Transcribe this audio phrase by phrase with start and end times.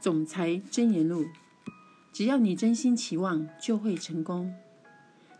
[0.00, 1.26] 总裁箴言录：
[2.10, 4.54] 只要你真心期望，就会成功。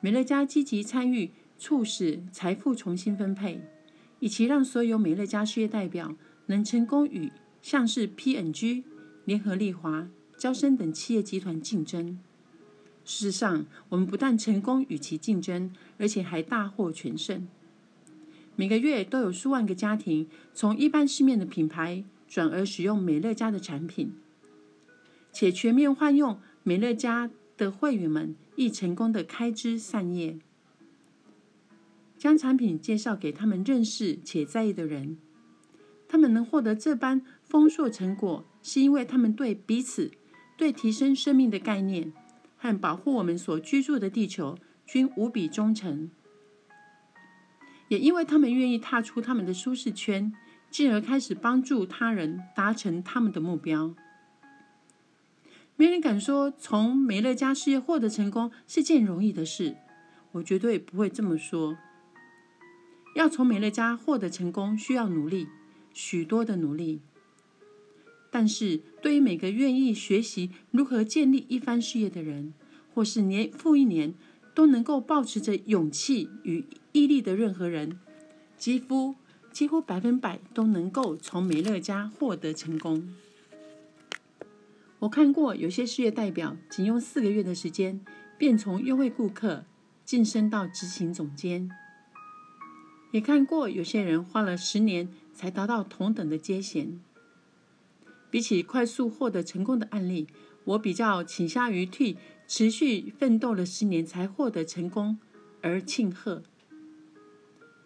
[0.00, 3.60] 美乐家积极参与，促使财富重新分配，
[4.18, 6.16] 以及让所有美乐家事业代表
[6.46, 7.30] 能成功与
[7.62, 8.82] 像是 PNG、
[9.24, 12.18] 联合利华、招生等企业集团竞争。
[13.04, 17.46] 事实上，我们不但成功与其竞争，而且还大获全胜。
[18.56, 24.12] 每个月都有数万个家庭从一般市面的品牌转而使用美乐家的产品。
[25.32, 30.38] 且全面换用美乐家的会员们亦成功的开枝散叶，
[32.16, 35.18] 将产品介绍给他们认识且在意的人。
[36.08, 40.10] 他们能获得这般丰硕成果，是因为他们对彼此、
[40.56, 42.12] 对提升生命的概念
[42.56, 44.56] 和保护我们所居住的地球
[44.86, 46.10] 均无比忠诚，
[47.88, 50.32] 也因为他们愿意踏出他们的舒适圈，
[50.70, 53.94] 进而开始帮助他人达成他们的目标。
[55.80, 59.76] 没人敢说从美乐家事业获得成功是件容易的事，
[60.32, 61.78] 我绝对不会这么说。
[63.14, 65.46] 要从美乐家获得成功，需要努力，
[65.94, 67.00] 许多的努力。
[68.28, 72.52] 但是对于每个愿意学习如何建立一番事业的人，
[72.92, 74.14] 或是年复一年
[74.56, 78.00] 都能够保持着勇气与毅力的任何人，
[78.56, 79.14] 几乎
[79.52, 83.14] 几乎百分百都能够从美乐家获得成功。
[85.00, 88.00] 我看过有些事业代表，仅用四个月的时间，
[88.36, 89.64] 便从优惠顾客
[90.04, 91.68] 晋升到执行总监；
[93.12, 97.00] 也看过有些人花了十年才达到同等的阶衔。
[98.28, 100.26] 比起快速获得成功的案例，
[100.64, 102.18] 我比较倾向于替
[102.48, 105.18] 持续奋斗了十年才获得成功
[105.62, 106.42] 而庆贺，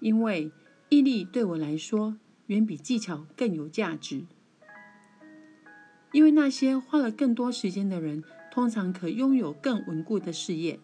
[0.00, 0.50] 因为
[0.88, 4.24] 毅力对我来说远比技巧更有价值。
[6.12, 10.78] 因为那些花了更多时间的人，通常可拥有更稳固的事业。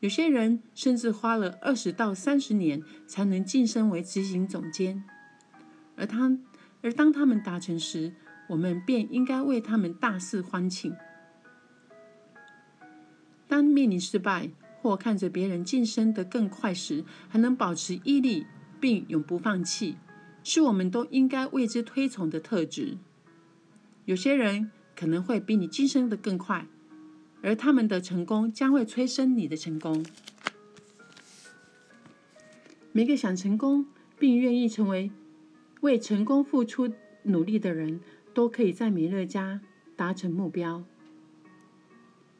[0.00, 5.02] 有些人甚至花了二十到三十年才能晋升为执行总监，
[5.96, 6.38] 而他
[6.82, 8.12] 而当他们达成时，
[8.48, 10.94] 我们便应该为他们大肆欢庆。
[13.48, 18.46] 当面临失败或看着别人晋升得更快时，还能保持毅力
[18.78, 19.96] 并永不放弃，
[20.44, 22.98] 是我们都应该为之推崇的特质。
[24.08, 26.66] 有些人可能会比你晋升的更快，
[27.42, 30.02] 而他们的成功将会催生你的成功。
[32.90, 33.84] 每个想成功
[34.18, 35.12] 并愿意成为
[35.82, 36.90] 为成功付出
[37.24, 38.00] 努力的人，
[38.32, 39.60] 都可以在美乐家
[39.94, 40.82] 达成目标。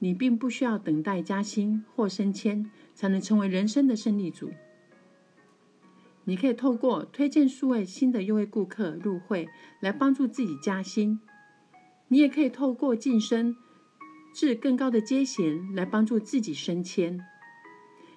[0.00, 4.50] 你并不需要等待加薪或升迁才能成为人生的胜利组。
[6.24, 9.48] 你可以透过推荐数位新的优惠顾客入会
[9.80, 11.18] 来帮助自己加薪。
[12.14, 13.56] 你也可以透过晋升
[14.32, 17.18] 至更高的阶衔来帮助自己升迁。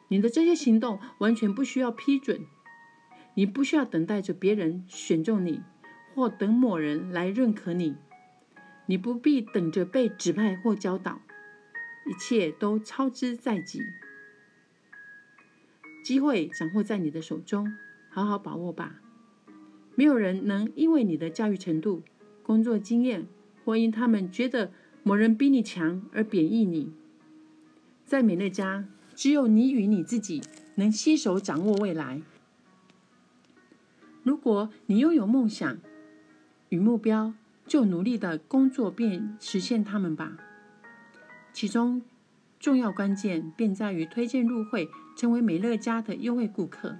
[0.09, 2.45] 你的这些行动完全不需要批准，
[3.33, 5.63] 你不需要等待着别人选中你，
[6.13, 7.95] 或等某人来认可你。
[8.85, 11.19] 你不必等着被指派或教导，
[12.05, 13.81] 一切都操之在己。
[16.03, 17.75] 机会掌握在你的手中，
[18.09, 19.01] 好好把握吧。
[19.95, 22.03] 没有人能因为你的教育程度、
[22.43, 23.27] 工作经验。
[23.67, 24.71] 或因他们觉得
[25.03, 26.93] 某人比你强而贬义你，
[28.05, 30.41] 在美乐家，只有你与你自己
[30.75, 32.21] 能携手掌握未来。
[34.23, 35.79] 如果你拥有梦想
[36.69, 37.33] 与目标，
[37.65, 40.37] 就努力的工作并实现他们吧。
[41.51, 42.01] 其中
[42.61, 46.95] 重要关键便在于推荐入会，成为美乐家的优惠顾客。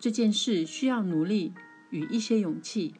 [0.00, 1.52] 这件事需要努力
[1.90, 2.94] 与一些勇气。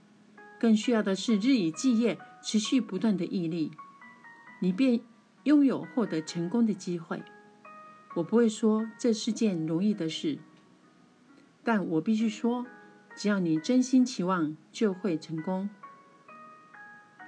[0.61, 3.73] 更需要的是日以继夜、持续不断的毅力，
[4.61, 5.01] 你便
[5.45, 7.23] 拥有获得成功的机会。
[8.17, 10.39] 我不会说这是件容易的事，
[11.65, 12.67] 但我必须说，
[13.17, 15.71] 只要你真心期望，就会成功。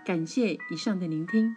[0.05, 1.57] 感谢以上的聆听。